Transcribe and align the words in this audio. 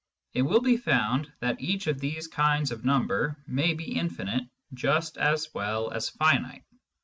It 0.33 0.41
will 0.41 0.61
be 0.61 0.77
found 0.77 1.31
that 1.41 1.61
each 1.61 1.85
of 1.85 1.99
these 1.99 2.27
kinds 2.27 2.71
of 2.71 2.83
number 2.83 3.37
may 3.45 3.75
be 3.75 3.99
infinite 3.99 4.49
just 4.73 5.15
as 5.19 5.53
well 5.53 5.91
as 5.91 6.09
finite. 6.09 6.63